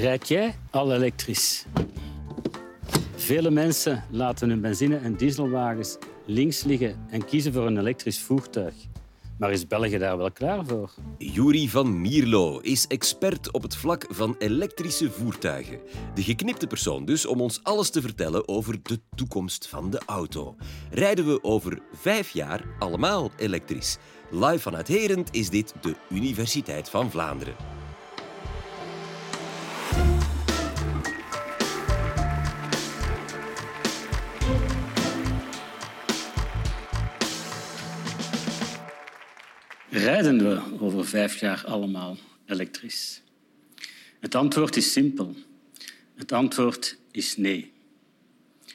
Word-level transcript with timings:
Rijd 0.00 0.28
jij 0.28 0.54
al 0.70 0.94
elektrisch? 0.94 1.64
Vele 3.16 3.50
mensen 3.50 4.04
laten 4.10 4.48
hun 4.48 4.60
benzine- 4.60 4.96
en 4.96 5.16
dieselwagens 5.16 5.98
links 6.26 6.64
liggen 6.64 7.06
en 7.10 7.24
kiezen 7.24 7.52
voor 7.52 7.66
een 7.66 7.78
elektrisch 7.78 8.20
voertuig. 8.20 8.74
Maar 9.38 9.52
is 9.52 9.66
België 9.66 9.98
daar 9.98 10.16
wel 10.16 10.32
klaar 10.32 10.66
voor? 10.66 10.90
Juri 11.18 11.68
van 11.68 12.00
Mierlo 12.00 12.58
is 12.58 12.86
expert 12.86 13.52
op 13.52 13.62
het 13.62 13.76
vlak 13.76 14.06
van 14.08 14.34
elektrische 14.38 15.10
voertuigen. 15.10 15.78
De 16.14 16.22
geknipte 16.22 16.66
persoon 16.66 17.04
dus 17.04 17.26
om 17.26 17.40
ons 17.40 17.60
alles 17.62 17.90
te 17.90 18.00
vertellen 18.00 18.48
over 18.48 18.82
de 18.82 19.00
toekomst 19.14 19.68
van 19.68 19.90
de 19.90 20.00
auto. 20.06 20.56
Rijden 20.90 21.26
we 21.26 21.42
over 21.42 21.78
vijf 21.92 22.30
jaar 22.30 22.64
allemaal 22.78 23.30
elektrisch? 23.36 23.98
Live 24.30 24.58
vanuit 24.58 24.88
Herent 24.88 25.28
is 25.34 25.50
dit 25.50 25.74
de 25.80 25.94
Universiteit 26.10 26.90
van 26.90 27.10
Vlaanderen. 27.10 27.79
Rijden 40.02 40.38
we 40.38 40.60
over 40.78 41.06
vijf 41.06 41.40
jaar 41.40 41.62
allemaal 41.66 42.16
elektrisch? 42.46 43.22
Het 44.20 44.34
antwoord 44.34 44.76
is 44.76 44.92
simpel. 44.92 45.34
Het 46.14 46.32
antwoord 46.32 46.98
is 47.10 47.36
nee. 47.36 47.72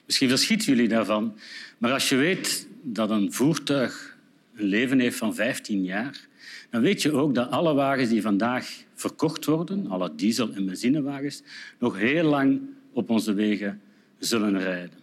Misschien 0.05 0.29
verschieten 0.29 0.67
jullie 0.67 0.87
daarvan, 0.87 1.37
maar 1.77 1.91
als 1.91 2.09
je 2.09 2.15
weet 2.15 2.67
dat 2.81 3.09
een 3.09 3.33
voertuig 3.33 4.17
een 4.55 4.65
leven 4.65 4.99
heeft 4.99 5.17
van 5.17 5.35
15 5.35 5.83
jaar, 5.83 6.27
dan 6.69 6.81
weet 6.81 7.01
je 7.01 7.11
ook 7.11 7.35
dat 7.35 7.49
alle 7.49 7.73
wagens 7.73 8.09
die 8.09 8.21
vandaag 8.21 8.69
verkocht 8.93 9.45
worden, 9.45 9.87
alle 9.87 10.15
diesel- 10.15 10.53
en 10.53 10.65
benzinewagens, 10.65 11.41
nog 11.79 11.97
heel 11.97 12.23
lang 12.23 12.61
op 12.91 13.09
onze 13.09 13.33
wegen 13.33 13.81
zullen 14.19 14.59
rijden. 14.59 14.99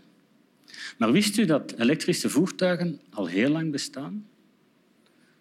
Maar 0.99 1.13
wist 1.13 1.39
u 1.39 1.45
dat 1.45 1.75
elektrische 1.79 2.31
voertuigen 2.31 3.01
al 3.11 3.27
heel 3.27 3.51
lang 3.51 3.71
bestaan? 3.71 4.27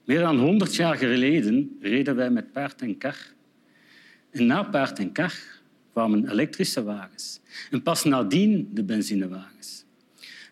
Meer 0.05 0.19
dan 0.19 0.39
100 0.39 0.75
jaar 0.75 0.95
geleden 0.95 1.77
reden 1.81 2.15
wij 2.15 2.29
met 2.29 2.51
paard 2.51 2.81
en 2.81 2.97
kar. 2.97 3.17
En 4.29 4.45
na 4.45 4.63
paard 4.63 4.99
en 4.99 5.11
kar 5.11 5.33
kwamen 5.91 6.31
elektrische 6.31 6.83
wagens. 6.83 7.39
En 7.71 7.81
pas 7.81 8.03
nadien 8.03 8.69
de 8.73 8.83
benzinewagens. 8.83 9.85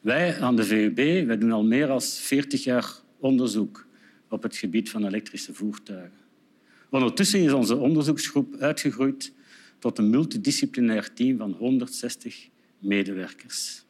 Wij 0.01 0.41
aan 0.41 0.55
de 0.55 0.63
VUB 0.63 1.25
wij 1.25 1.37
doen 1.37 1.51
al 1.51 1.63
meer 1.63 1.87
dan 1.87 2.01
40 2.01 2.63
jaar 2.63 2.93
onderzoek 3.19 3.87
op 4.29 4.43
het 4.43 4.57
gebied 4.57 4.89
van 4.89 5.05
elektrische 5.05 5.53
voertuigen. 5.53 6.19
Ondertussen 6.89 7.39
is 7.39 7.51
onze 7.51 7.75
onderzoeksgroep 7.75 8.55
uitgegroeid 8.55 9.33
tot 9.79 9.97
een 9.97 10.09
multidisciplinair 10.09 11.13
team 11.13 11.37
van 11.37 11.51
160 11.51 12.47
medewerkers. 12.79 13.83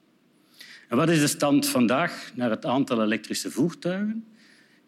En 0.87 0.97
wat 0.97 1.09
is 1.09 1.19
de 1.19 1.27
stand 1.27 1.67
vandaag 1.67 2.31
naar 2.35 2.49
het 2.49 2.65
aantal 2.65 3.03
elektrische 3.03 3.51
voertuigen? 3.51 4.25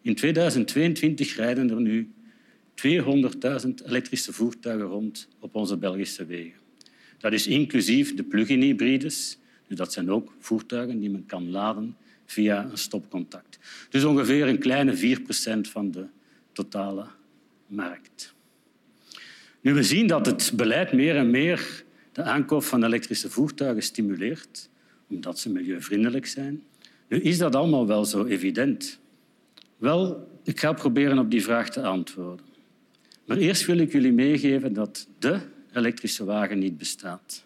In 0.02 0.14
2022 0.14 1.36
rijden 1.36 1.70
er 1.70 1.80
nu 1.80 2.12
200.000 2.86 3.68
elektrische 3.86 4.32
voertuigen 4.32 4.86
rond 4.86 5.28
op 5.38 5.54
onze 5.54 5.76
Belgische 5.76 6.26
wegen. 6.26 6.60
Dat 7.18 7.32
is 7.32 7.46
inclusief 7.46 8.14
de 8.14 8.22
plug-in 8.22 8.60
hybrides. 8.60 9.38
Dus 9.66 9.76
dat 9.76 9.92
zijn 9.92 10.10
ook 10.10 10.34
voertuigen 10.38 11.00
die 11.00 11.10
men 11.10 11.26
kan 11.26 11.50
laden 11.50 11.96
via 12.26 12.68
een 12.70 12.78
stopcontact. 12.78 13.58
Dus 13.90 14.04
ongeveer 14.04 14.46
een 14.46 14.58
kleine 14.58 14.96
4 14.96 15.20
procent 15.20 15.68
van 15.68 15.90
de 15.90 16.06
totale 16.52 17.06
markt. 17.66 18.34
Nu, 19.60 19.74
we 19.74 19.82
zien 19.82 20.06
dat 20.06 20.26
het 20.26 20.52
beleid 20.54 20.92
meer 20.92 21.16
en 21.16 21.30
meer 21.30 21.84
de 22.12 22.22
aankoop 22.22 22.62
van 22.62 22.84
elektrische 22.84 23.30
voertuigen 23.30 23.82
stimuleert, 23.82 24.68
omdat 25.08 25.38
ze 25.38 25.50
milieuvriendelijk 25.50 26.26
zijn. 26.26 26.62
Nu 27.08 27.20
is 27.20 27.38
dat 27.38 27.54
allemaal 27.54 27.86
wel 27.86 28.04
zo 28.04 28.24
evident. 28.24 29.00
Wel, 29.82 30.28
ik 30.44 30.60
ga 30.60 30.72
proberen 30.72 31.18
op 31.18 31.30
die 31.30 31.42
vraag 31.42 31.70
te 31.70 31.82
antwoorden. 31.82 32.46
Maar 33.26 33.36
eerst 33.36 33.66
wil 33.66 33.78
ik 33.78 33.92
jullie 33.92 34.12
meegeven 34.12 34.72
dat 34.72 35.08
de 35.18 35.40
elektrische 35.72 36.24
wagen 36.24 36.58
niet 36.58 36.78
bestaat. 36.78 37.44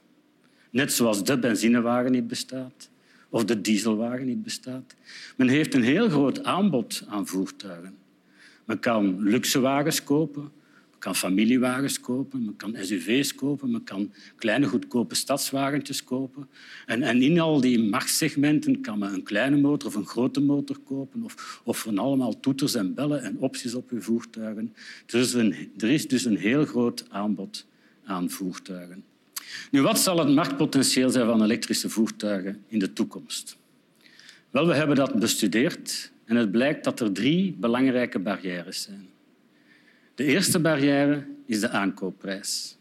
Net 0.70 0.92
zoals 0.92 1.24
de 1.24 1.38
benzinewagen 1.38 2.12
niet 2.12 2.28
bestaat 2.28 2.90
of 3.28 3.44
de 3.44 3.60
dieselwagen 3.60 4.26
niet 4.26 4.42
bestaat. 4.42 4.94
Men 5.36 5.48
heeft 5.48 5.74
een 5.74 5.82
heel 5.82 6.08
groot 6.08 6.44
aanbod 6.44 7.04
aan 7.08 7.26
voertuigen. 7.26 7.96
Men 8.64 8.78
kan 8.78 9.22
luxe 9.22 9.60
wagens 9.60 10.04
kopen, 10.04 10.52
kan 10.98 11.16
familiewagens 11.16 12.00
kopen, 12.00 12.44
men 12.44 12.56
kan 12.56 12.76
SUV's 12.80 13.34
kopen, 13.34 13.70
men 13.70 13.84
kan 13.84 14.12
kleine 14.36 14.66
goedkope 14.66 15.14
stadswagentjes 15.14 16.04
kopen. 16.04 16.48
En, 16.86 17.02
en 17.02 17.22
in 17.22 17.40
al 17.40 17.60
die 17.60 17.78
machtssegmenten 17.78 18.80
kan 18.80 18.98
men 18.98 19.12
een 19.12 19.22
kleine 19.22 19.56
motor 19.56 19.88
of 19.88 19.94
een 19.94 20.06
grote 20.06 20.40
motor 20.40 20.78
kopen 20.78 21.22
of, 21.22 21.60
of 21.64 21.78
van 21.78 21.98
allemaal 21.98 22.40
toeters 22.40 22.74
en 22.74 22.94
bellen 22.94 23.22
en 23.22 23.38
opties 23.38 23.74
op 23.74 23.90
uw 23.90 24.00
voertuigen. 24.00 24.74
Dus 25.06 25.34
er 25.34 25.90
is 25.90 26.08
dus 26.08 26.24
een 26.24 26.36
heel 26.36 26.64
groot 26.64 27.04
aanbod 27.08 27.66
aan 28.04 28.30
voertuigen. 28.30 29.04
Nu, 29.70 29.82
wat 29.82 29.98
zal 29.98 30.18
het 30.18 30.28
marktpotentieel 30.28 31.10
zijn 31.10 31.26
van 31.26 31.42
elektrische 31.42 31.88
voertuigen 31.88 32.64
in 32.68 32.78
de 32.78 32.92
toekomst? 32.92 33.56
Wel, 34.50 34.66
we 34.66 34.74
hebben 34.74 34.96
dat 34.96 35.18
bestudeerd 35.18 36.12
en 36.24 36.36
het 36.36 36.50
blijkt 36.50 36.84
dat 36.84 37.00
er 37.00 37.12
drie 37.12 37.56
belangrijke 37.58 38.18
barrières 38.18 38.82
zijn. 38.82 39.08
De 40.16 40.24
eerste 40.24 40.58
barrière 40.58 41.26
is 41.46 41.60
de 41.60 41.68
aankoopprijs. 41.68 42.76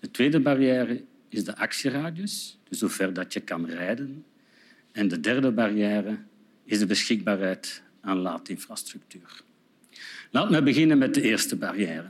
De 0.00 0.10
tweede 0.10 0.40
barrière 0.40 1.02
is 1.28 1.44
de 1.44 1.56
actieradius, 1.56 2.58
dus 2.68 2.80
hoe 2.80 2.88
ver 2.88 3.12
dat 3.12 3.32
je 3.32 3.40
kan 3.40 3.66
rijden. 3.66 4.24
En 4.92 5.08
de 5.08 5.20
derde 5.20 5.50
barrière 5.52 6.18
is 6.64 6.78
de 6.78 6.86
beschikbaarheid 6.86 7.82
aan 8.00 8.18
laadinfrastructuur. 8.18 9.42
Laten 10.30 10.54
we 10.54 10.62
beginnen 10.62 10.98
met 10.98 11.14
de 11.14 11.22
eerste 11.22 11.56
barrière, 11.56 12.08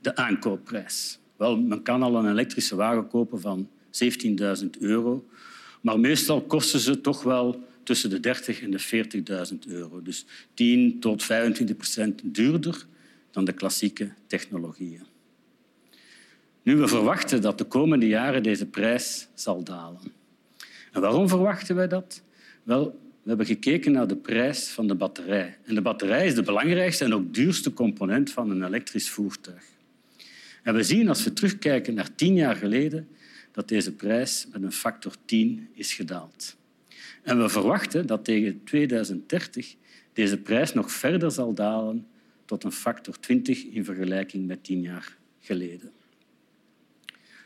de 0.00 0.16
aankoopprijs. 0.16 1.18
Wel, 1.36 1.56
men 1.56 1.82
kan 1.82 2.02
al 2.02 2.16
een 2.16 2.30
elektrische 2.30 2.76
wagen 2.76 3.08
kopen 3.08 3.40
van 3.40 3.68
17.000 4.62 4.66
euro, 4.78 5.28
maar 5.80 6.00
meestal 6.00 6.42
kosten 6.42 6.80
ze 6.80 7.00
toch 7.00 7.22
wel 7.22 7.66
tussen 7.82 8.10
de 8.10 8.20
30 8.20 8.62
en 8.62 8.70
de 8.70 9.50
40.000 9.52 9.58
euro. 9.68 10.02
Dus 10.02 10.26
10 10.54 11.00
tot 11.00 11.22
25 11.22 11.76
procent 11.76 12.20
duurder 12.24 12.86
dan 13.30 13.44
de 13.44 13.52
klassieke 13.52 14.12
technologieën. 14.26 15.06
Nu, 16.62 16.76
we 16.76 16.88
verwachten 16.88 17.42
dat 17.42 17.58
de 17.58 17.64
komende 17.64 18.06
jaren 18.06 18.42
deze 18.42 18.66
prijs 18.66 19.28
zal 19.34 19.64
dalen. 19.64 20.00
En 20.92 21.00
waarom 21.00 21.28
verwachten 21.28 21.74
wij 21.74 21.88
dat? 21.88 22.22
Wel, 22.62 22.84
we 23.22 23.28
hebben 23.28 23.46
gekeken 23.46 23.92
naar 23.92 24.06
de 24.06 24.16
prijs 24.16 24.68
van 24.68 24.86
de 24.86 24.94
batterij. 24.94 25.58
En 25.64 25.74
de 25.74 25.82
batterij 25.82 26.26
is 26.26 26.34
de 26.34 26.42
belangrijkste 26.42 27.04
en 27.04 27.14
ook 27.14 27.34
duurste 27.34 27.72
component 27.72 28.30
van 28.30 28.50
een 28.50 28.64
elektrisch 28.64 29.10
voertuig. 29.10 29.64
En 30.62 30.74
we 30.74 30.82
zien 30.82 31.08
als 31.08 31.24
we 31.24 31.32
terugkijken 31.32 31.94
naar 31.94 32.14
tien 32.14 32.34
jaar 32.34 32.56
geleden 32.56 33.08
dat 33.52 33.68
deze 33.68 33.92
prijs 33.92 34.46
met 34.52 34.62
een 34.62 34.72
factor 34.72 35.12
10 35.24 35.68
is 35.72 35.92
gedaald. 35.92 36.56
En 37.22 37.42
we 37.42 37.48
verwachten 37.48 38.06
dat 38.06 38.24
tegen 38.24 38.64
2030 38.64 39.74
deze 40.12 40.38
prijs 40.38 40.72
nog 40.72 40.92
verder 40.92 41.30
zal 41.30 41.54
dalen 41.54 42.06
tot 42.48 42.64
een 42.64 42.72
factor 42.72 43.20
20 43.20 43.64
in 43.64 43.84
vergelijking 43.84 44.46
met 44.46 44.64
tien 44.64 44.80
jaar 44.80 45.16
geleden. 45.40 45.92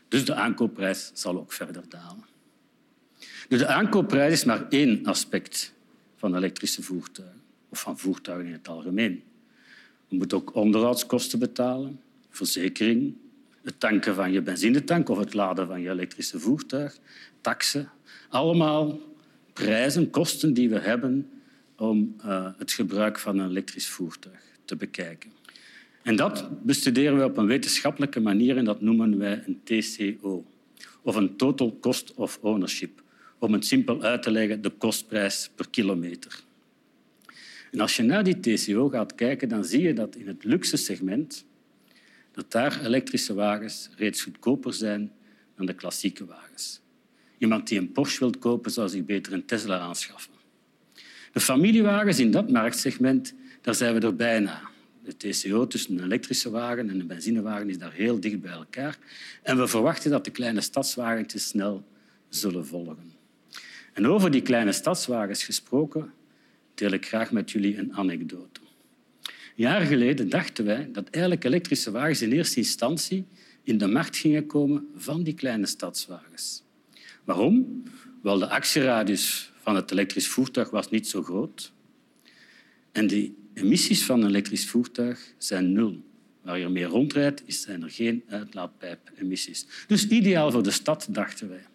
Dus 0.07 0.25
de 0.25 0.33
aankoopprijs 0.33 1.11
zal 1.13 1.39
ook 1.39 1.53
verder 1.53 1.83
dalen. 1.89 2.25
De 3.47 3.67
aankoopprijs 3.67 4.33
is 4.33 4.43
maar 4.43 4.69
één 4.69 5.05
aspect 5.05 5.73
van 6.15 6.35
elektrische 6.35 6.83
voertuigen, 6.83 7.41
of 7.69 7.79
van 7.79 7.97
voertuigen 7.97 8.47
in 8.47 8.53
het 8.53 8.67
algemeen. 8.67 9.23
Je 10.07 10.17
moet 10.17 10.33
ook 10.33 10.55
onderhoudskosten 10.55 11.39
betalen, 11.39 12.01
verzekering, 12.29 13.15
het 13.63 13.79
tanken 13.79 14.15
van 14.15 14.31
je 14.31 14.41
benzinetank 14.41 15.09
of 15.09 15.17
het 15.17 15.33
laden 15.33 15.67
van 15.67 15.81
je 15.81 15.89
elektrische 15.89 16.39
voertuig, 16.39 16.97
taxen. 17.41 17.89
Allemaal 18.29 18.99
prijzen, 19.53 20.09
kosten 20.09 20.53
die 20.53 20.69
we 20.69 20.79
hebben 20.79 21.29
om 21.77 22.15
uh, 22.25 22.49
het 22.57 22.71
gebruik 22.71 23.19
van 23.19 23.37
een 23.37 23.49
elektrisch 23.49 23.89
voertuig 23.89 24.52
te 24.65 24.75
bekijken. 24.75 25.31
En 26.03 26.15
dat 26.15 26.63
bestuderen 26.65 27.17
we 27.17 27.23
op 27.23 27.37
een 27.37 27.45
wetenschappelijke 27.45 28.19
manier 28.19 28.57
en 28.57 28.65
dat 28.65 28.81
noemen 28.81 29.17
wij 29.17 29.43
een 29.45 29.61
TCO, 29.63 30.45
of 31.01 31.15
een 31.15 31.35
Total 31.35 31.77
Cost 31.79 32.13
of 32.13 32.39
Ownership. 32.41 33.01
Om 33.39 33.53
het 33.53 33.65
simpel 33.65 34.01
uit 34.01 34.23
te 34.23 34.31
leggen, 34.31 34.61
de 34.61 34.69
kostprijs 34.69 35.49
per 35.55 35.69
kilometer. 35.69 36.43
En 37.71 37.79
als 37.79 37.95
je 37.95 38.03
naar 38.03 38.23
die 38.23 38.39
TCO 38.39 38.89
gaat 38.89 39.15
kijken, 39.15 39.49
dan 39.49 39.65
zie 39.65 39.81
je 39.81 39.93
dat 39.93 40.15
in 40.15 40.27
het 40.27 40.43
luxe 40.43 40.77
segment 40.77 41.45
dat 42.31 42.51
daar 42.51 42.85
elektrische 42.85 43.33
wagens 43.33 43.89
reeds 43.95 44.21
goedkoper 44.21 44.73
zijn 44.73 45.11
dan 45.55 45.65
de 45.65 45.73
klassieke 45.73 46.25
wagens. 46.25 46.81
Iemand 47.37 47.67
die 47.67 47.79
een 47.79 47.91
Porsche 47.91 48.19
wil 48.19 48.33
kopen, 48.39 48.71
zou 48.71 48.89
zich 48.89 49.05
beter 49.05 49.33
een 49.33 49.45
Tesla 49.45 49.79
aanschaffen. 49.79 50.33
De 51.31 51.39
familiewagens 51.39 52.19
in 52.19 52.31
dat 52.31 52.49
marktsegment, 52.49 53.33
daar 53.63 53.75
zijn 53.75 53.93
we 53.93 53.99
er 53.99 54.15
bijna. 54.15 54.71
de 55.03 55.17
TCO 55.17 55.67
tussen 55.67 55.97
een 55.97 56.03
elektrische 56.03 56.49
wagen 56.49 56.89
en 56.89 56.99
een 56.99 57.07
benzinewagen 57.07 57.69
is 57.69 57.77
daar 57.77 57.91
heel 57.91 58.19
dicht 58.19 58.41
bij 58.41 58.51
elkaar. 58.51 58.97
En 59.41 59.57
we 59.57 59.67
verwachten 59.67 60.11
dat 60.11 60.25
de 60.25 60.31
kleine 60.31 60.61
stadswagentjes 60.61 61.47
snel 61.47 61.83
zullen 62.29 62.65
volgen. 62.65 63.13
En 63.93 64.07
over 64.07 64.31
die 64.31 64.41
kleine 64.41 64.71
stadswagens 64.71 65.43
gesproken, 65.43 66.13
deel 66.75 66.91
ik 66.91 67.05
graag 67.05 67.31
met 67.31 67.51
jullie 67.51 67.77
een 67.77 67.93
anekdote. 67.93 68.59
Jaren 69.55 69.87
geleden 69.87 70.29
dachten 70.29 70.65
wij 70.65 70.89
dat 70.91 71.09
eigenlijk 71.09 71.43
elektrische 71.43 71.91
wagens 71.91 72.21
in 72.21 72.31
eerste 72.31 72.57
instantie 72.57 73.25
in 73.63 73.77
de 73.77 73.87
markt 73.87 74.17
gingen 74.17 74.45
komen 74.45 74.87
van 74.95 75.23
die 75.23 75.33
kleine 75.33 75.65
stadswagens. 75.65 76.63
Waarom? 77.23 77.83
Wel, 78.21 78.39
de 78.39 78.49
actieradius 78.49 79.51
van 79.61 79.75
het 79.75 79.91
elektrisch 79.91 80.27
voertuig 80.27 80.69
was 80.69 80.89
niet 80.89 81.07
zo 81.07 81.23
groot. 81.23 81.73
En 82.91 83.07
de 83.07 83.33
emissies 83.53 84.05
van 84.05 84.21
een 84.21 84.27
elektrisch 84.27 84.69
voertuig 84.69 85.33
zijn 85.37 85.73
nul. 85.73 86.03
Waar 86.41 86.59
je 86.59 86.69
mee 86.69 86.83
rondrijdt, 86.83 87.43
zijn 87.47 87.83
er 87.83 87.89
geen 87.89 88.23
uitlaatpijpemissies. 88.27 89.65
Dus 89.87 90.07
ideaal 90.07 90.51
voor 90.51 90.63
de 90.63 90.71
stad, 90.71 91.07
dachten 91.09 91.49
wij. 91.49 91.65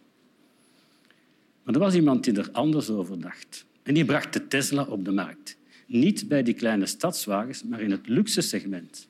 Maar 1.62 1.74
er 1.74 1.80
was 1.80 1.94
iemand 1.94 2.24
die 2.24 2.34
er 2.34 2.50
anders 2.52 2.90
over 2.90 3.20
dacht. 3.20 3.66
En 3.82 3.94
die 3.94 4.04
bracht 4.04 4.32
de 4.32 4.48
Tesla 4.48 4.82
op 4.82 5.04
de 5.04 5.12
markt. 5.12 5.56
Niet 5.86 6.28
bij 6.28 6.42
die 6.42 6.54
kleine 6.54 6.86
stadswagens, 6.86 7.62
maar 7.62 7.80
in 7.80 7.90
het 7.90 8.08
luxe 8.08 8.40
segment. 8.40 9.08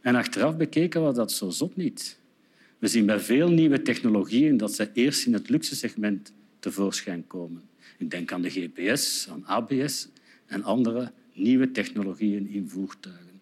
En 0.00 0.14
achteraf 0.14 0.56
bekeken 0.56 1.00
was 1.00 1.14
dat 1.14 1.32
zo 1.32 1.50
zot 1.50 1.76
niet. 1.76 2.18
We 2.78 2.86
zien 2.86 3.06
bij 3.06 3.20
veel 3.20 3.48
nieuwe 3.48 3.82
technologieën 3.82 4.56
dat 4.56 4.74
ze 4.74 4.90
eerst 4.92 5.26
in 5.26 5.32
het 5.32 5.48
luxe 5.48 5.76
segment 5.76 6.32
tevoorschijn 6.58 7.26
komen. 7.26 7.62
Ik 7.98 8.10
denk 8.10 8.32
aan 8.32 8.42
de 8.42 8.50
GPS, 8.50 9.28
aan 9.28 9.46
ABS 9.46 10.08
en 10.46 10.62
andere 10.62 11.12
nieuwe 11.34 11.70
technologieën 11.70 12.48
in 12.48 12.68
voertuigen. 12.68 13.40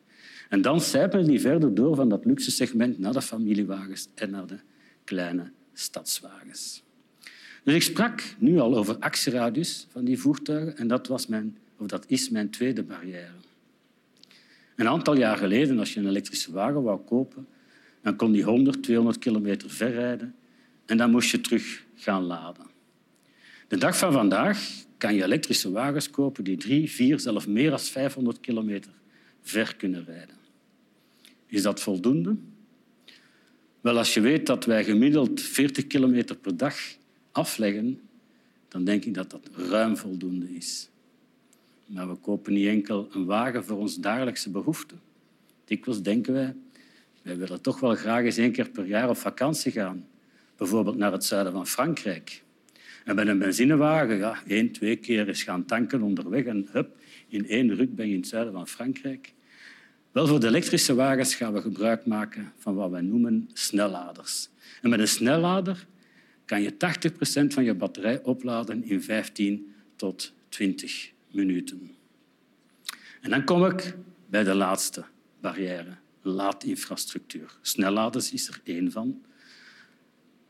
En 0.49 0.63
dan 0.63 0.81
sijpelen 0.81 1.27
die 1.27 1.41
verder 1.41 1.75
door 1.75 1.97
van 1.97 2.09
dat 2.09 2.25
luxe 2.25 2.51
segment 2.51 2.99
naar 2.99 3.13
de 3.13 3.23
familiewagens 3.23 4.09
en 4.15 4.31
naar 4.31 4.47
de 4.47 4.59
kleine 5.05 5.51
stadswagens. 5.73 6.83
Dus 7.65 7.75
ik 7.75 7.83
sprak 7.83 8.23
nu 8.39 8.59
al 8.59 8.77
over 8.77 8.97
actieradius 8.99 9.87
van 9.91 10.05
die 10.05 10.19
voertuigen 10.19 10.77
en 10.77 10.89
dat, 10.89 11.07
was 11.07 11.27
mijn, 11.27 11.59
of 11.77 11.87
dat 11.87 12.05
is 12.07 12.31
mijn 12.31 12.51
tweede 12.51 12.83
barrière. 12.83 13.33
Een 14.77 14.89
aantal 14.89 15.17
jaar 15.17 15.37
geleden, 15.37 15.79
als 15.79 15.95
je 15.95 16.01
een 16.01 16.09
elektrische 16.09 16.53
wagen 16.53 16.83
wou 16.83 17.01
kopen, 17.01 17.47
dan 18.03 18.17
kon 18.17 18.33
die 18.33 18.45
100, 18.45 18.83
200 18.83 19.19
kilometer 19.19 19.71
ver 19.71 19.91
rijden 19.93 20.35
en 20.87 20.97
dan 20.97 21.11
moest 21.11 21.31
je 21.31 21.41
terug 21.41 21.85
gaan 21.95 22.23
laden. 22.23 22.67
De 23.69 23.77
dag 23.77 23.99
van 23.99 24.13
vandaag 24.13 24.87
kan 24.99 25.15
je 25.15 25.23
elektrische 25.23 25.71
wagens 25.71 26.11
kopen 26.11 26.45
die 26.45 26.57
drie, 26.57 26.91
vier, 26.91 27.21
zelfs 27.21 27.47
meer 27.47 27.71
dan 27.71 27.81
500 27.81 28.41
kilometer 28.41 28.93
ver 29.41 29.77
kunnen 29.77 30.05
rijden. 30.05 30.37
Is 31.47 31.63
dat 31.63 31.81
voldoende? 31.81 32.37
Wel, 33.81 33.97
als 33.97 34.15
je 34.15 34.21
weet 34.21 34.47
dat 34.47 34.65
wij 34.65 34.85
gemiddeld 34.85 35.41
40 35.41 35.87
kilometer 35.87 36.37
per 36.37 36.57
dag 36.57 36.77
afleggen, 37.33 38.01
dan 38.69 38.85
denk 38.85 39.05
ik 39.05 39.15
dat 39.15 39.31
dat 39.31 39.51
ruim 39.53 39.97
voldoende 39.97 40.55
is. 40.55 40.89
Maar 41.87 42.09
we 42.09 42.15
kopen 42.15 42.53
niet 42.53 42.67
enkel 42.67 43.09
een 43.13 43.25
wagen 43.25 43.65
voor 43.65 43.79
ons 43.79 43.97
dagelijkse 43.97 44.51
behoeften. 44.51 45.01
Dikwijls 45.65 46.03
denken 46.03 46.33
wij, 46.33 46.55
wij 47.23 47.37
willen 47.37 47.61
toch 47.61 47.81
wel 47.81 47.95
graag 47.95 48.25
eens 48.25 48.37
één 48.37 48.53
keer 48.53 48.71
per 48.71 48.87
jaar 48.87 49.09
op 49.09 49.17
vakantie 49.17 49.73
gaan. 49.73 50.07
Bijvoorbeeld 50.57 50.97
naar 50.97 51.13
het 51.13 51.25
zuiden 51.25 51.53
van 51.53 51.67
Frankrijk. 51.67 52.43
En 53.09 53.15
met 53.15 53.29
een 53.29 53.39
benzinewagen, 53.39 54.17
ja, 54.17 54.39
één, 54.47 54.73
twee 54.73 54.97
keer 54.97 55.29
eens 55.29 55.43
gaan 55.43 55.65
tanken 55.65 56.03
onderweg 56.03 56.45
en 56.45 56.69
hup, 56.71 56.97
in 57.29 57.49
één 57.49 57.75
ruk 57.75 57.95
ben 57.95 58.07
je 58.07 58.13
in 58.13 58.19
het 58.19 58.29
zuiden 58.29 58.53
van 58.53 58.69
Frankrijk. 58.69 59.35
Wel, 60.13 60.27
voor 60.27 60.41
de 60.41 60.47
elektrische 60.47 60.95
wagens 60.95 61.35
gaan 61.35 61.53
we 61.53 61.61
gebruik 61.61 62.07
maken 62.07 62.53
van 62.59 62.75
wat 62.75 62.91
wij 62.91 63.01
noemen 63.01 63.51
snelladers. 63.53 64.49
En 64.83 64.91
met 64.91 65.01
een 65.01 65.09
snellader 65.09 65.87
kan 66.45 66.63
je 66.63 66.73
80% 66.73 66.77
van 67.47 67.65
je 67.65 67.75
batterij 67.75 68.23
opladen 68.23 68.85
in 68.85 69.03
15 69.03 69.75
tot 69.97 70.33
20 70.49 71.11
minuten. 71.31 71.91
En 73.21 73.31
dan 73.31 73.45
kom 73.45 73.65
ik 73.65 73.95
bij 74.27 74.45
de 74.45 74.55
laatste 74.55 75.05
barrière, 75.41 75.97
laadinfrastructuur. 76.23 77.59
Snelladers 77.61 78.33
is 78.33 78.49
er 78.49 78.61
één 78.65 78.93
van, 78.93 79.23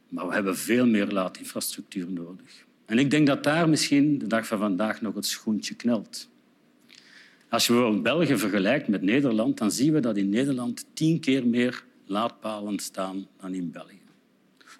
maar 0.08 0.26
we 0.26 0.34
hebben 0.34 0.56
veel 0.56 0.86
meer 0.86 1.06
laadinfrastructuur 1.06 2.10
nodig. 2.10 2.66
En 2.86 2.98
ik 2.98 3.10
denk 3.10 3.26
dat 3.26 3.44
daar 3.44 3.68
misschien 3.68 4.18
de 4.18 4.26
dag 4.26 4.46
van 4.46 4.58
vandaag 4.58 5.00
nog 5.00 5.14
het 5.14 5.26
schoentje 5.26 5.74
knelt. 5.74 6.28
Als 7.48 7.66
je 7.66 7.72
bijvoorbeeld 7.72 8.02
België 8.02 8.36
vergelijkt 8.36 8.88
met 8.88 9.02
Nederland, 9.02 9.58
dan 9.58 9.70
zien 9.70 9.92
we 9.92 10.00
dat 10.00 10.16
in 10.16 10.28
Nederland 10.28 10.86
tien 10.92 11.20
keer 11.20 11.46
meer 11.46 11.84
laadpalen 12.06 12.78
staan 12.78 13.26
dan 13.40 13.54
in 13.54 13.70
België. 13.70 14.00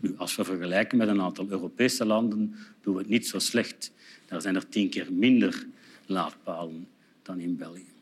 Nu, 0.01 0.15
als 0.17 0.37
we 0.37 0.45
vergelijken 0.45 0.99
met 0.99 1.09
een 1.09 1.21
aantal 1.21 1.47
Europese 1.49 2.05
landen, 2.05 2.55
doen 2.81 2.95
we 2.95 3.01
het 3.01 3.09
niet 3.09 3.27
zo 3.27 3.39
slecht. 3.39 3.93
Daar 4.27 4.41
zijn 4.41 4.55
er 4.55 4.69
tien 4.69 4.89
keer 4.89 5.13
minder 5.13 5.67
laadpalen 6.07 6.89
dan 7.23 7.39
in 7.39 7.57
België. 7.57 7.93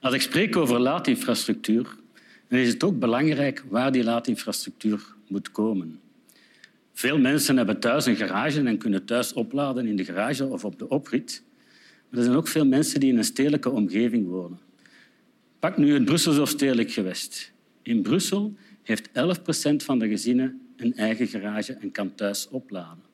Als 0.00 0.14
ik 0.14 0.20
spreek 0.20 0.56
over 0.56 0.78
laadinfrastructuur, 0.78 1.96
dan 2.48 2.58
is 2.58 2.68
het 2.68 2.84
ook 2.84 2.98
belangrijk 2.98 3.64
waar 3.68 3.92
die 3.92 4.04
laadinfrastructuur 4.04 5.14
moet 5.28 5.50
komen. 5.50 6.00
Veel 6.96 7.18
mensen 7.18 7.56
hebben 7.56 7.80
thuis 7.80 8.06
een 8.06 8.16
garage 8.16 8.62
en 8.62 8.78
kunnen 8.78 9.04
thuis 9.04 9.32
opladen 9.32 9.86
in 9.86 9.96
de 9.96 10.04
garage 10.04 10.46
of 10.46 10.64
op 10.64 10.78
de 10.78 10.88
oprit. 10.88 11.42
Maar 12.08 12.18
er 12.18 12.24
zijn 12.24 12.36
ook 12.36 12.48
veel 12.48 12.66
mensen 12.66 13.00
die 13.00 13.10
in 13.10 13.18
een 13.18 13.24
stedelijke 13.24 13.70
omgeving 13.70 14.26
wonen. 14.28 14.58
Pak 15.58 15.76
nu 15.76 15.94
het 15.94 16.04
Brusselse 16.04 16.40
of 16.40 16.48
stedelijk 16.48 16.90
gewest. 16.90 17.52
In 17.82 18.02
Brussel 18.02 18.54
heeft 18.82 19.08
11 19.12 19.42
procent 19.42 19.82
van 19.82 19.98
de 19.98 20.08
gezinnen 20.08 20.60
een 20.76 20.94
eigen 20.94 21.26
garage 21.26 21.72
en 21.72 21.90
kan 21.90 22.14
thuis 22.14 22.48
opladen. 22.48 23.04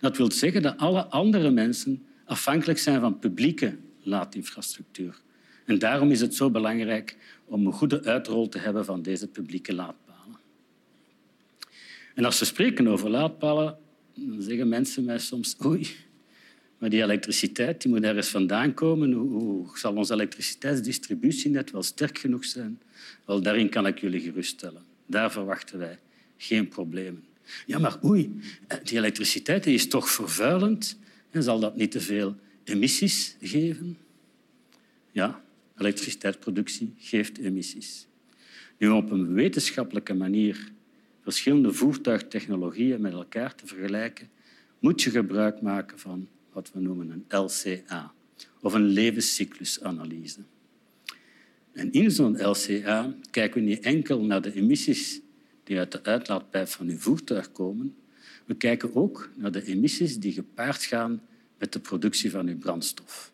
Dat 0.00 0.16
wil 0.16 0.32
zeggen 0.32 0.62
dat 0.62 0.78
alle 0.78 1.04
andere 1.04 1.50
mensen 1.50 2.02
afhankelijk 2.24 2.78
zijn 2.78 3.00
van 3.00 3.18
publieke 3.18 3.76
laadinfrastructuur. 4.02 5.20
En 5.64 5.78
daarom 5.78 6.10
is 6.10 6.20
het 6.20 6.34
zo 6.34 6.50
belangrijk 6.50 7.16
om 7.44 7.66
een 7.66 7.72
goede 7.72 8.04
uitrol 8.04 8.48
te 8.48 8.58
hebben 8.58 8.84
van 8.84 9.02
deze 9.02 9.28
publieke 9.28 9.74
laadpalen. 9.74 10.01
En 12.14 12.24
als 12.24 12.38
we 12.38 12.44
spreken 12.44 12.86
over 12.86 13.10
laadpalen, 13.10 13.78
zeggen 14.38 14.68
mensen 14.68 15.04
mij 15.04 15.18
soms 15.18 15.56
oei, 15.64 15.86
maar 16.78 16.90
die 16.90 17.02
elektriciteit 17.02 17.82
die 17.82 17.90
moet 17.90 18.02
ergens 18.02 18.28
vandaan 18.28 18.74
komen. 18.74 19.12
Hoe 19.12 19.78
zal 19.78 19.94
ons 19.94 20.10
elektriciteitsdistributienet 20.10 21.70
wel 21.70 21.82
sterk 21.82 22.18
genoeg 22.18 22.44
zijn? 22.44 22.80
Wel, 23.26 23.42
daarin 23.42 23.68
kan 23.68 23.86
ik 23.86 23.98
jullie 23.98 24.20
geruststellen. 24.20 24.82
Daar 25.06 25.32
verwachten 25.32 25.78
wij 25.78 25.98
geen 26.36 26.68
problemen. 26.68 27.24
Ja, 27.66 27.78
maar 27.78 28.04
oei, 28.04 28.40
die 28.84 28.96
elektriciteit 28.96 29.66
is 29.66 29.88
toch 29.88 30.10
vervuilend 30.10 30.98
en 31.30 31.42
zal 31.42 31.60
dat 31.60 31.76
niet 31.76 31.90
te 31.90 32.00
veel 32.00 32.36
emissies 32.64 33.36
geven? 33.40 33.98
Ja, 35.12 35.44
elektriciteitsproductie 35.76 36.94
geeft 36.98 37.38
emissies. 37.38 38.06
Nu, 38.78 38.88
op 38.88 39.10
een 39.10 39.32
wetenschappelijke 39.32 40.14
manier 40.14 40.71
verschillende 41.22 41.72
voertuigtechnologieën 41.72 43.00
met 43.00 43.12
elkaar 43.12 43.54
te 43.54 43.66
vergelijken, 43.66 44.28
moet 44.78 45.02
je 45.02 45.10
gebruik 45.10 45.60
maken 45.60 45.98
van 45.98 46.28
wat 46.52 46.70
we 46.72 46.80
noemen 46.80 47.10
een 47.10 47.38
LCA, 47.38 48.12
of 48.60 48.72
een 48.72 48.86
levenscyclusanalyse. 48.86 50.40
En 51.72 51.92
in 51.92 52.10
zo'n 52.10 52.46
LCA 52.46 53.14
kijken 53.30 53.60
we 53.60 53.68
niet 53.68 53.80
enkel 53.80 54.24
naar 54.24 54.42
de 54.42 54.54
emissies 54.54 55.20
die 55.64 55.78
uit 55.78 55.92
de 55.92 56.02
uitlaatpijp 56.02 56.68
van 56.68 56.88
uw 56.88 56.98
voertuig 56.98 57.52
komen. 57.52 57.94
We 58.44 58.54
kijken 58.54 58.94
ook 58.94 59.30
naar 59.36 59.52
de 59.52 59.64
emissies 59.64 60.18
die 60.18 60.32
gepaard 60.32 60.82
gaan 60.82 61.22
met 61.58 61.72
de 61.72 61.80
productie 61.80 62.30
van 62.30 62.46
uw 62.46 62.58
brandstof. 62.58 63.32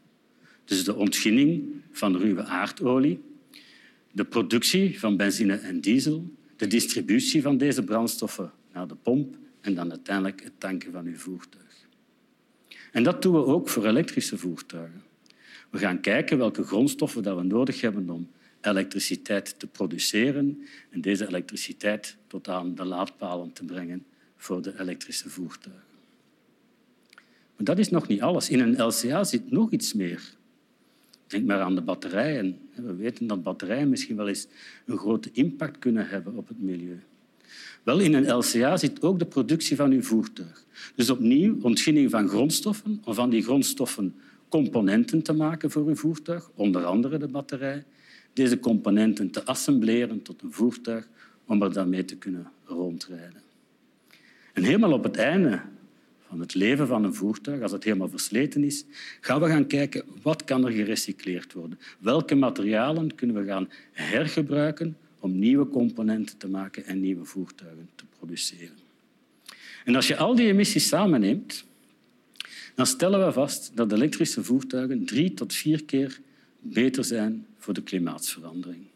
Dus 0.65 0.85
de 0.85 0.95
ontginning 0.95 1.83
van 1.93 2.17
ruwe 2.17 2.45
aardolie, 2.45 3.21
de 4.13 4.25
productie 4.25 4.99
van 4.99 5.17
benzine 5.17 5.55
en 5.55 5.81
diesel, 5.81 6.31
de 6.59 6.67
distributie 6.67 7.43
van 7.43 7.57
deze 7.57 7.85
brandstoffen 7.85 8.53
naar 8.73 8.89
de 8.89 8.95
pomp 8.95 9.37
en 9.61 9.75
dan 9.75 9.91
uiteindelijk 9.91 10.43
het 10.43 10.53
tanken 10.59 10.93
van 10.93 11.07
uw 11.07 11.17
voertuig. 11.17 11.87
En 12.93 13.03
dat 13.03 13.23
doen 13.23 13.33
we 13.33 13.45
ook 13.45 13.69
voor 13.69 13.87
elektrische 13.87 14.39
voertuigen. 14.39 15.03
We 15.71 15.79
gaan 15.79 16.01
kijken 16.01 16.39
welke 16.39 16.63
grondstoffen 16.63 17.23
dat 17.23 17.37
we 17.37 17.43
nodig 17.43 17.81
hebben 17.81 18.11
om 18.11 18.31
elektriciteit 18.61 19.59
te 19.59 19.67
produceren 19.67 20.67
en 20.91 21.01
deze 21.01 21.27
elektriciteit 21.27 22.17
tot 22.27 22.49
aan 22.49 22.75
de 22.75 22.85
laadpalen 22.85 23.53
te 23.53 23.65
brengen 23.65 24.07
voor 24.37 24.63
de 24.63 24.81
elektrische 24.81 25.31
voertuigen. 25.31 25.83
Maar 27.57 27.65
dat 27.65 27.79
is 27.79 27.91
nog 27.91 28.09
niet 28.09 28.23
alles. 28.23 28.51
In 28.51 28.61
een 28.61 28.83
LCA 28.83 29.25
zit 29.25 29.51
nog 29.51 29.71
iets 29.71 29.93
meer. 29.93 30.37
Denk 31.29 31.45
maar 31.45 31.61
aan 31.61 31.75
de 31.75 31.81
batterijen. 31.81 32.59
We 32.75 32.95
weten 32.95 33.27
dat 33.27 33.43
batterijen 33.43 33.89
misschien 33.89 34.17
wel 34.17 34.29
eens 34.29 34.47
een 34.87 34.99
grote 34.99 35.29
impact 35.33 35.79
kunnen 35.79 36.09
hebben 36.09 36.37
op 36.37 36.49
het 36.49 36.63
milieu. 36.63 37.01
Wel, 37.83 37.99
in 37.99 38.15
een 38.15 38.37
LCA 38.37 38.77
zit 38.77 39.03
ook 39.03 39.19
de 39.19 39.27
productie 39.27 39.77
van 39.77 39.91
uw 39.91 40.03
voertuig. 40.03 40.65
Dus 40.95 41.11
opnieuw 41.11 41.59
ontginning 41.63 42.11
van 42.11 42.29
grondstoffen, 42.29 43.03
om 43.05 43.15
van 43.15 43.31
die 43.31 43.43
grondstoffen 43.43 44.15
componenten 44.49 45.23
te 45.23 45.33
maken 45.33 45.71
voor 45.71 45.87
uw 45.87 45.97
voertuig, 45.97 46.51
onder 46.55 46.85
andere 46.85 47.19
de 47.19 47.29
batterij, 47.29 47.85
deze 48.33 48.61
componenten 48.61 49.31
te 49.31 49.45
assembleren 49.45 50.23
tot 50.23 50.43
een 50.43 50.53
voertuig 50.53 51.09
om 51.47 51.63
er 51.63 51.73
dan 51.73 51.89
mee 51.89 52.05
te 52.05 52.17
kunnen 52.17 52.51
rondrijden. 52.65 53.43
En 54.53 54.63
helemaal 54.63 54.93
op 54.93 55.03
het 55.03 55.17
einde 55.17 55.61
van 56.29 56.41
het 56.41 56.55
leven 56.55 56.87
van 56.87 57.05
een 57.05 57.15
voertuig, 57.15 57.63
als 57.63 57.73
het 57.73 57.85
helemaal 57.85 58.09
versleten 58.09 58.65
is, 58.65 58.85
gaan 59.21 59.41
we 59.41 59.47
gaan 59.47 59.67
kijken 59.67 60.05
wat 60.23 60.45
kan 60.45 60.67
er 60.67 60.73
gerecycleerd 60.73 61.53
worden. 61.53 61.79
Welke 61.99 62.35
materialen 62.35 63.15
kunnen 63.15 63.37
we 63.37 63.45
gaan 63.45 63.69
hergebruiken 63.93 64.97
om 65.21 65.39
nieuwe 65.39 65.69
componenten 65.69 66.37
te 66.37 66.49
maken 66.49 66.85
en 66.85 67.01
nieuwe 67.01 67.25
voertuigen 67.25 67.89
te 67.95 68.05
produceren. 68.19 68.77
En 69.85 69.95
als 69.95 70.07
je 70.07 70.17
al 70.17 70.35
die 70.35 70.47
emissies 70.47 70.89
samenneemt, 70.89 71.65
dan 72.75 72.87
stellen 72.87 73.27
we 73.27 73.33
vast 73.33 73.73
dat 73.75 73.93
elektrische 73.93 74.45
voertuigen 74.45 75.05
drie 75.05 75.35
tot 75.35 75.55
vier 75.55 75.85
keer 75.85 76.21
beter 76.61 77.05
zijn 77.05 77.47
voor 77.59 77.75
de 77.75 77.83
klimaatsverandering. 77.83 78.87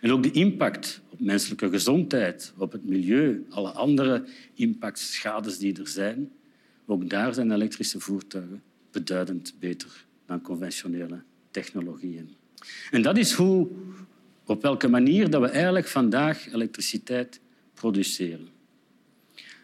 En 0.00 0.12
ook 0.12 0.22
de 0.22 0.30
impact 0.30 1.00
op 1.08 1.20
menselijke 1.20 1.68
gezondheid, 1.68 2.52
op 2.56 2.72
het 2.72 2.84
milieu, 2.84 3.46
alle 3.48 3.70
andere 3.70 4.24
impactschades 4.54 5.58
die 5.58 5.78
er 5.78 5.88
zijn, 5.88 6.30
ook 6.86 7.10
daar 7.10 7.34
zijn 7.34 7.52
elektrische 7.52 8.00
voertuigen 8.00 8.62
beduidend 8.90 9.54
beter 9.58 10.04
dan 10.26 10.40
conventionele 10.40 11.22
technologieën. 11.50 12.28
En 12.90 13.02
dat 13.02 13.16
is 13.16 13.32
hoe, 13.32 13.68
op 14.46 14.62
welke 14.62 14.88
manier 14.88 15.30
dat 15.30 15.40
we 15.40 15.48
eigenlijk 15.48 15.86
vandaag 15.86 16.52
elektriciteit 16.52 17.40
produceren. 17.74 18.48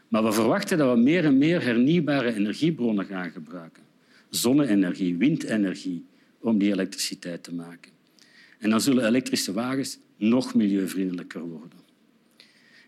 Maar 0.09 0.25
we 0.25 0.33
verwachten 0.33 0.79
dat 0.79 0.95
we 0.95 1.03
meer 1.03 1.25
en 1.25 1.39
meer 1.39 1.63
hernieuwbare 1.63 2.35
energiebronnen 2.35 3.05
gaan 3.05 3.31
gebruiken. 3.31 3.83
Zonne-energie, 4.31 5.17
windenergie, 5.17 6.07
om 6.41 6.59
die 6.59 6.73
elektriciteit 6.73 7.43
te 7.43 7.55
maken. 7.55 7.93
En 8.59 8.71
dan 8.71 8.81
zullen 8.81 9.07
elektrische 9.07 9.53
wagens 9.53 9.99
nog 10.17 10.55
milieuvriendelijker 10.55 11.41
worden. 11.41 11.79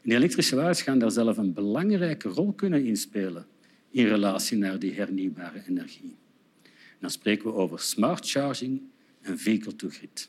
En 0.03 0.09
die 0.09 0.15
elektrische 0.15 0.57
wagens 0.57 0.83
gaan 0.83 0.99
daar 0.99 1.11
zelf 1.11 1.37
een 1.37 1.53
belangrijke 1.53 2.29
rol 2.29 2.53
kunnen 2.53 2.85
inspelen 2.85 3.47
in 3.91 4.07
relatie 4.07 4.57
naar 4.57 4.79
die 4.79 4.93
hernieuwbare 4.93 5.63
energie. 5.69 6.17
dan 6.99 7.11
spreken 7.11 7.45
we 7.45 7.55
over 7.55 7.81
smart 7.81 8.31
charging 8.31 8.81
en 9.21 9.39
vehicle 9.39 9.77
to 9.77 9.89
grid. 9.89 10.29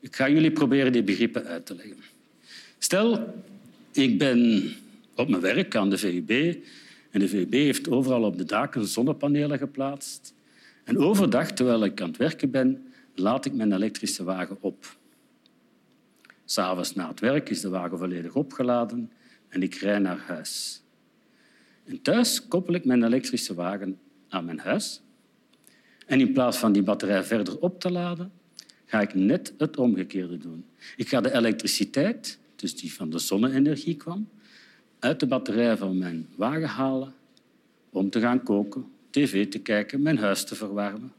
Ik 0.00 0.16
ga 0.16 0.28
jullie 0.28 0.52
proberen 0.52 0.92
die 0.92 1.02
begrippen 1.02 1.44
uit 1.44 1.66
te 1.66 1.74
leggen. 1.74 1.96
Stel, 2.78 3.34
ik 3.92 4.18
ben 4.18 4.70
op 5.14 5.28
mijn 5.28 5.42
werk 5.42 5.76
aan 5.76 5.90
de 5.90 5.98
VUB 5.98 6.30
en 7.10 7.20
de 7.20 7.28
VUB 7.28 7.52
heeft 7.52 7.88
overal 7.88 8.22
op 8.22 8.38
de 8.38 8.44
daken 8.44 8.86
zonnepanelen 8.86 9.58
geplaatst. 9.58 10.34
En 10.84 10.98
overdag, 10.98 11.52
terwijl 11.52 11.84
ik 11.84 12.00
aan 12.00 12.08
het 12.08 12.16
werken 12.16 12.50
ben, 12.50 12.92
laat 13.14 13.44
ik 13.44 13.52
mijn 13.52 13.72
elektrische 13.72 14.24
wagen 14.24 14.56
op. 14.60 14.96
S'avonds 16.44 16.94
na 16.94 17.08
het 17.08 17.20
werk 17.20 17.50
is 17.50 17.60
de 17.60 17.68
wagen 17.68 17.98
volledig 17.98 18.34
opgeladen 18.34 19.10
en 19.48 19.62
ik 19.62 19.74
rij 19.74 19.98
naar 19.98 20.18
huis. 20.18 20.82
En 21.84 22.02
thuis 22.02 22.48
koppel 22.48 22.74
ik 22.74 22.84
mijn 22.84 23.04
elektrische 23.04 23.54
wagen 23.54 23.98
aan 24.28 24.44
mijn 24.44 24.58
huis. 24.58 25.02
En 26.06 26.20
in 26.20 26.32
plaats 26.32 26.56
van 26.56 26.72
die 26.72 26.82
batterij 26.82 27.24
verder 27.24 27.58
op 27.58 27.80
te 27.80 27.90
laden, 27.90 28.32
ga 28.84 29.00
ik 29.00 29.14
net 29.14 29.54
het 29.58 29.76
omgekeerde 29.76 30.38
doen. 30.38 30.64
Ik 30.96 31.08
ga 31.08 31.20
de 31.20 31.34
elektriciteit, 31.34 32.38
dus 32.56 32.76
die 32.76 32.92
van 32.92 33.10
de 33.10 33.18
zonne-energie 33.18 33.96
kwam, 33.96 34.28
uit 34.98 35.20
de 35.20 35.26
batterij 35.26 35.76
van 35.76 35.98
mijn 35.98 36.28
wagen 36.36 36.68
halen 36.68 37.14
om 37.90 38.10
te 38.10 38.20
gaan 38.20 38.42
koken, 38.42 38.86
tv 39.10 39.48
te 39.48 39.58
kijken, 39.58 40.02
mijn 40.02 40.18
huis 40.18 40.44
te 40.44 40.54
verwarmen. 40.54 41.12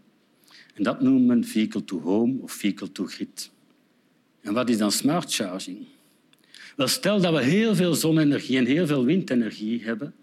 En 0.74 0.84
dat 0.84 1.02
noemt 1.02 1.26
men 1.26 1.44
vehicle 1.44 1.84
to 1.84 2.00
home 2.00 2.42
of 2.42 2.52
vehicle 2.52 2.92
to 2.92 3.06
grid. 3.06 3.52
En 4.42 4.54
wat 4.54 4.70
is 4.70 4.78
dan 4.78 4.92
smart 4.92 5.34
charging? 5.34 5.86
Wel, 6.76 6.88
stel 6.88 7.22
dat 7.22 7.34
we 7.34 7.44
heel 7.44 7.76
veel 7.76 7.94
zonne-energie 7.94 8.58
en 8.58 8.66
heel 8.66 8.88
veel 8.88 9.06
windenergie 9.06 9.84
hebben, 9.84 10.14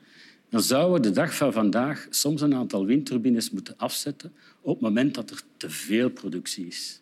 dan 0.53 0.63
zouden 0.63 0.93
we 0.93 1.09
de 1.09 1.15
dag 1.15 1.37
van 1.37 1.53
vandaag 1.53 2.07
soms 2.11 2.41
een 2.41 2.55
aantal 2.55 2.87
windturbines 2.87 3.51
moeten 3.51 3.75
afzetten 3.77 4.33
op 4.61 4.73
het 4.73 4.83
moment 4.83 5.15
dat 5.15 5.31
er 5.31 5.43
te 5.57 5.71
veel 5.71 6.11
productie 6.11 6.67
is. 6.67 7.01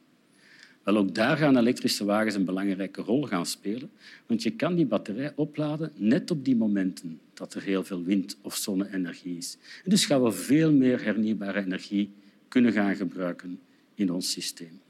Wel, 0.82 0.96
ook 0.96 1.14
daar 1.14 1.36
gaan 1.36 1.56
elektrische 1.56 2.04
wagens 2.04 2.34
een 2.34 2.44
belangrijke 2.44 3.02
rol 3.02 3.22
gaan 3.22 3.46
spelen, 3.46 3.90
want 4.26 4.42
je 4.42 4.50
kan 4.50 4.74
die 4.74 4.86
batterij 4.86 5.32
opladen 5.36 5.92
net 5.96 6.30
op 6.30 6.44
die 6.44 6.56
momenten 6.56 7.20
dat 7.34 7.54
er 7.54 7.62
heel 7.62 7.84
veel 7.84 8.02
wind- 8.02 8.36
of 8.42 8.56
zonne-energie 8.56 9.36
is. 9.36 9.56
En 9.84 9.90
dus 9.90 10.04
gaan 10.06 10.22
we 10.22 10.32
veel 10.32 10.72
meer 10.72 11.04
hernieuwbare 11.04 11.60
energie 11.60 12.12
kunnen 12.48 12.72
gaan 12.72 12.96
gebruiken 12.96 13.60
in 13.94 14.12
ons 14.12 14.30
systeem. 14.30 14.80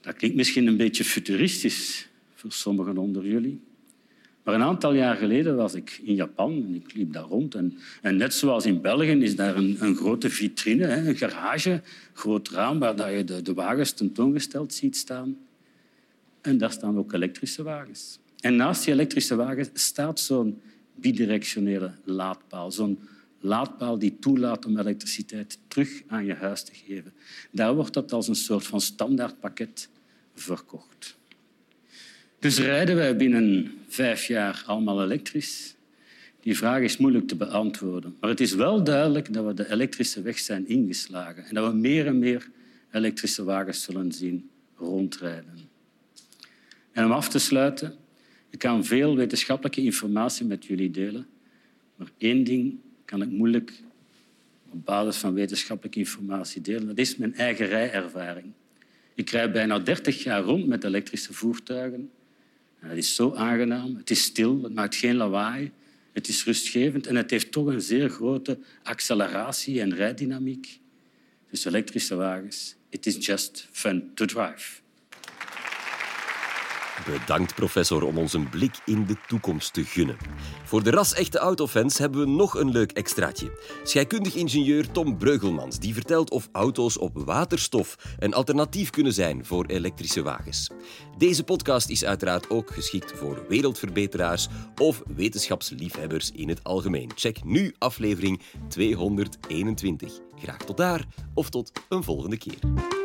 Dat 0.00 0.16
klinkt 0.16 0.36
misschien 0.36 0.66
een 0.66 0.76
beetje 0.76 1.04
futuristisch 1.04 2.08
voor 2.34 2.52
sommigen 2.52 2.98
onder 2.98 3.26
jullie. 3.26 3.60
Maar 4.42 4.54
een 4.54 4.62
aantal 4.62 4.94
jaar 4.94 5.16
geleden 5.16 5.56
was 5.56 5.74
ik 5.74 6.00
in 6.02 6.14
Japan 6.14 6.52
en 6.52 6.74
ik 6.74 6.94
liep 6.94 7.12
daar 7.12 7.22
rond. 7.22 7.54
En, 7.54 7.78
en 8.02 8.16
net 8.16 8.34
zoals 8.34 8.66
in 8.66 8.80
België 8.80 9.10
is 9.10 9.36
daar 9.36 9.56
een, 9.56 9.76
een 9.80 9.96
grote 9.96 10.30
vitrine, 10.30 10.92
een 10.92 11.16
garage, 11.16 11.70
een 11.70 11.82
groot 12.12 12.48
raam 12.48 12.78
waar 12.78 13.12
je 13.12 13.24
de, 13.24 13.42
de 13.42 13.54
wagens 13.54 13.92
tentoongesteld 13.92 14.74
ziet 14.74 14.96
staan. 14.96 15.36
En 16.40 16.58
daar 16.58 16.72
staan 16.72 16.98
ook 16.98 17.12
elektrische 17.12 17.62
wagens. 17.62 18.18
En 18.40 18.56
naast 18.56 18.84
die 18.84 18.92
elektrische 18.92 19.36
wagens 19.36 19.68
staat 19.72 20.20
zo'n 20.20 20.60
bidirectionele 20.94 21.94
laadpaal. 22.04 22.72
Zo'n 22.72 22.98
laadpaal 23.40 23.98
die 23.98 24.18
toelaat 24.18 24.66
om 24.66 24.78
elektriciteit 24.78 25.58
terug 25.68 26.02
aan 26.06 26.24
je 26.24 26.34
huis 26.34 26.62
te 26.62 26.72
geven. 26.74 27.12
Daar 27.50 27.74
wordt 27.74 27.94
dat 27.94 28.12
als 28.12 28.28
een 28.28 28.34
soort 28.34 28.66
van 28.66 28.80
standaardpakket 28.80 29.88
verkocht. 30.34 31.20
Dus 32.42 32.58
rijden 32.58 32.96
wij 32.96 33.16
binnen 33.16 33.72
vijf 33.88 34.26
jaar 34.26 34.62
allemaal 34.66 35.02
elektrisch? 35.02 35.74
Die 36.40 36.56
vraag 36.56 36.82
is 36.82 36.96
moeilijk 36.96 37.28
te 37.28 37.36
beantwoorden. 37.36 38.16
Maar 38.20 38.30
het 38.30 38.40
is 38.40 38.54
wel 38.54 38.84
duidelijk 38.84 39.32
dat 39.32 39.46
we 39.46 39.54
de 39.54 39.70
elektrische 39.70 40.22
weg 40.22 40.38
zijn 40.38 40.68
ingeslagen 40.68 41.44
en 41.44 41.54
dat 41.54 41.70
we 41.70 41.78
meer 41.78 42.06
en 42.06 42.18
meer 42.18 42.48
elektrische 42.90 43.44
wagens 43.44 43.82
zullen 43.82 44.12
zien 44.12 44.50
rondrijden. 44.76 45.58
En 46.92 47.04
om 47.04 47.12
af 47.12 47.28
te 47.28 47.38
sluiten, 47.38 47.94
ik 48.50 48.58
kan 48.58 48.84
veel 48.84 49.16
wetenschappelijke 49.16 49.82
informatie 49.82 50.46
met 50.46 50.64
jullie 50.64 50.90
delen, 50.90 51.26
maar 51.96 52.08
één 52.18 52.44
ding 52.44 52.78
kan 53.04 53.22
ik 53.22 53.30
moeilijk 53.30 53.72
op 54.70 54.84
basis 54.84 55.16
van 55.16 55.34
wetenschappelijke 55.34 55.98
informatie 55.98 56.60
delen. 56.60 56.86
Dat 56.86 56.98
is 56.98 57.16
mijn 57.16 57.34
eigen 57.34 57.66
rijervaring. 57.66 58.52
Ik 59.14 59.30
rijd 59.30 59.52
bijna 59.52 59.78
30 59.78 60.22
jaar 60.22 60.42
rond 60.42 60.66
met 60.66 60.84
elektrische 60.84 61.32
voertuigen 61.32 62.10
het 62.88 62.98
is 62.98 63.14
zo 63.14 63.34
aangenaam. 63.34 63.96
Het 63.96 64.10
is 64.10 64.22
stil, 64.22 64.62
het 64.62 64.74
maakt 64.74 64.94
geen 64.94 65.16
lawaai. 65.16 65.72
Het 66.12 66.28
is 66.28 66.44
rustgevend 66.44 67.06
en 67.06 67.16
het 67.16 67.30
heeft 67.30 67.52
toch 67.52 67.66
een 67.66 67.80
zeer 67.80 68.08
grote 68.08 68.58
acceleratie 68.82 69.80
en 69.80 69.94
rijdynamiek. 69.94 70.80
Dus 71.50 71.64
elektrische 71.64 72.14
wagens, 72.14 72.74
it 72.88 73.06
is 73.06 73.26
just 73.26 73.68
fun 73.70 74.10
to 74.14 74.24
drive. 74.24 74.81
Bedankt 77.06 77.54
professor 77.54 78.02
om 78.02 78.18
ons 78.18 78.32
een 78.32 78.48
blik 78.48 78.74
in 78.84 79.06
de 79.06 79.16
toekomst 79.26 79.72
te 79.72 79.84
gunnen. 79.84 80.16
Voor 80.64 80.82
de 80.82 80.90
ras-echte 80.90 81.38
autofans 81.38 81.98
hebben 81.98 82.20
we 82.20 82.26
nog 82.26 82.54
een 82.54 82.70
leuk 82.70 82.92
extraatje. 82.92 83.58
Scheikundig 83.82 84.34
ingenieur 84.34 84.90
Tom 84.90 85.16
Breugelmans 85.16 85.78
die 85.78 85.94
vertelt 85.94 86.30
of 86.30 86.48
auto's 86.52 86.98
op 86.98 87.10
waterstof 87.14 87.96
een 88.18 88.34
alternatief 88.34 88.90
kunnen 88.90 89.12
zijn 89.12 89.44
voor 89.44 89.66
elektrische 89.66 90.22
wagens. 90.22 90.70
Deze 91.18 91.44
podcast 91.44 91.88
is 91.88 92.04
uiteraard 92.04 92.50
ook 92.50 92.70
geschikt 92.70 93.12
voor 93.12 93.44
wereldverbeteraars 93.48 94.48
of 94.76 95.02
wetenschapsliefhebbers 95.16 96.30
in 96.30 96.48
het 96.48 96.64
algemeen. 96.64 97.10
Check 97.14 97.44
nu 97.44 97.74
aflevering 97.78 98.42
221. 98.68 100.12
Graag 100.42 100.64
tot 100.64 100.76
daar 100.76 101.06
of 101.34 101.50
tot 101.50 101.72
een 101.88 102.02
volgende 102.02 102.38
keer. 102.38 103.01